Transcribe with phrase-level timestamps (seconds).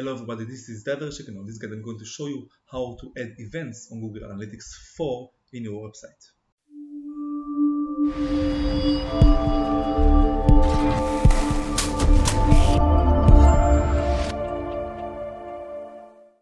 [0.00, 1.28] Hello everybody, this is Itay Verchik.
[1.28, 4.96] On this guide I'm going to show you how to add events on Google Analytics
[4.96, 6.30] 4 in your website.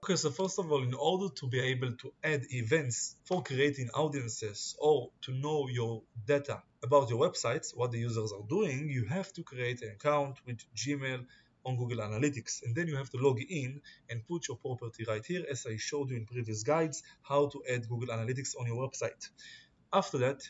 [0.05, 3.91] Okay, so first of all, in order to be able to add events for creating
[3.91, 9.07] audiences or to know your data about your websites, what the users are doing, you
[9.07, 11.27] have to create an account with Gmail
[11.69, 15.25] on Google Analytics and then you have to log in and put your property right
[15.25, 18.77] here as I showed you in previous guides how to add Google Analytics on your
[18.77, 19.29] website.
[19.93, 20.43] After that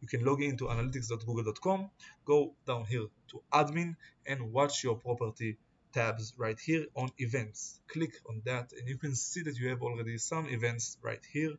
[0.00, 1.90] you can log into analytics.google.com,
[2.24, 3.96] go down here to admin
[4.26, 5.56] and watch your property
[5.92, 7.80] tabs right here on events.
[7.88, 11.54] Click on that and you can see that you have already some events right here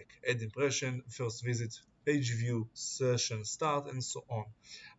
[0.00, 4.46] like add impression, first visit, page view, session start and so on.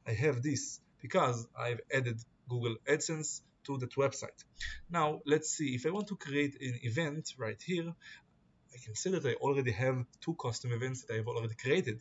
[0.07, 4.43] I have this because I've added Google AdSense to that website.
[4.89, 7.93] Now let's see if I want to create an event right here
[8.73, 11.99] I can see that I already have two custom events that I've already created.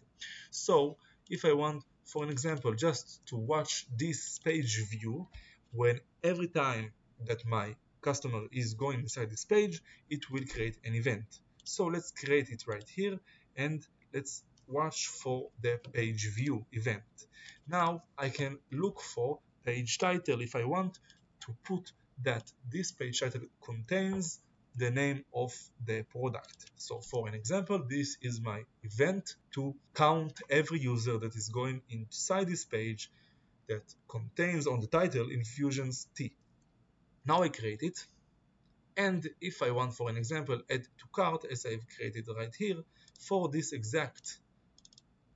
[0.51, 0.97] So
[1.29, 5.27] if I want for an example just to watch this page view
[5.73, 6.93] when every time
[7.27, 11.27] that my customer is going inside this page it will create an event.
[11.65, 13.19] So let's create it right here
[13.57, 17.03] and let's watch for the page view event.
[17.67, 20.99] Now I can look for page title if I want
[21.41, 24.41] to put that this page title contains
[24.77, 25.53] the name of
[25.85, 26.71] the product.
[26.77, 31.83] So for an example, this is my event to count every user that is going
[31.91, 33.11] inside this page
[33.69, 36.33] that contains on the title Infusions Tea.
[37.25, 38.07] Now I create it
[38.97, 42.83] and if I want for an example add to cart as I've created right here
[43.19, 44.39] for this exact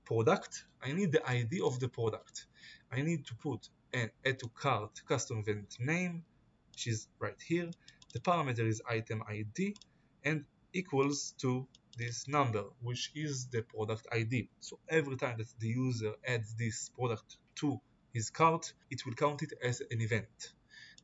[0.05, 2.47] product I need the ID of the product.
[2.92, 6.24] I need to put and add to cart custom event name
[6.72, 7.70] which is right here
[8.12, 9.76] the parameter is item id
[10.24, 15.68] and equals to this number which is the product id so every time that the
[15.68, 17.80] user adds this product to
[18.14, 20.52] his cart it will count it as an event.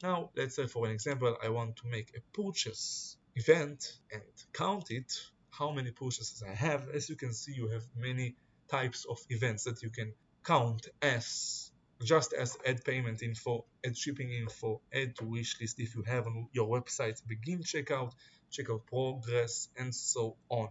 [0.02, 4.90] Now let's say for an example I want to make a purchase event and count
[4.90, 5.12] it.
[5.50, 6.88] How many purchases I have?
[6.88, 8.36] As you can see you have many
[8.68, 10.12] types of events that you can
[10.44, 15.94] count as just as add payment info, add shipping info, add to wish list if
[15.94, 18.12] you have on your website, begin checkout,
[18.50, 20.68] checkout progress, and so on.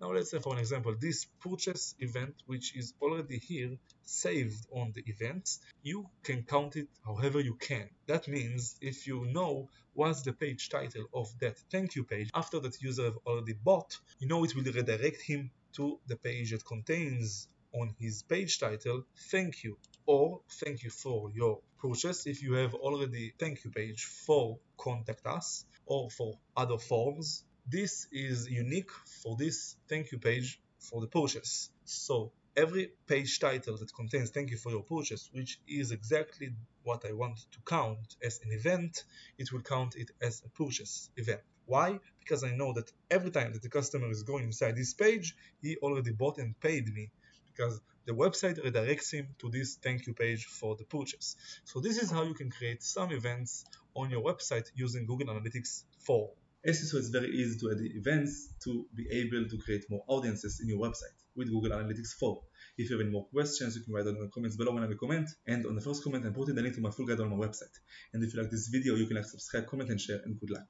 [0.00, 4.92] Now let's say for an example, this purchase event, which is already here, saved on
[4.94, 7.88] the events, you can count it however you can.
[8.06, 12.60] That means if you know what's the page title of that thank you page, after
[12.60, 16.64] that user have already bought, you know it will redirect him to the page that
[16.64, 19.76] contains on his page title thank you
[20.06, 25.26] or thank you for your purchase if you have already thank you page for contact
[25.26, 27.44] us or for other forms.
[27.68, 28.90] This is unique
[29.22, 34.50] for this thank you page for the purchase so every page title that contains thank
[34.50, 39.04] you for your purchase which is exactly what I want to count as an event
[39.36, 41.40] it will count it as a purchase event.
[41.66, 41.98] Why?
[42.20, 45.76] Because I know that every time that the customer is going inside this page, he
[45.78, 47.10] already bought and paid me.
[47.52, 51.36] Because the website redirects him to this thank you page for the purchase.
[51.64, 55.82] So this is how you can create some events on your website using Google Analytics
[56.06, 56.30] 4.
[56.64, 60.04] As you saw, it's very easy to add events to be able to create more
[60.06, 62.40] audiences in your website with Google Analytics 4.
[62.78, 64.84] If you have any more questions, you can write them in the comments below when
[64.84, 65.28] I comment.
[65.46, 67.46] And on the first comment, I'm putting the link to my full guide on my
[67.46, 67.74] website.
[68.12, 70.50] And if you like this video, you can like, subscribe, comment, and share, and good
[70.50, 70.66] luck.